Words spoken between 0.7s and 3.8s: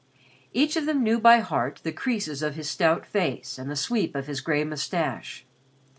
of them knew by heart the creases on his stout face and the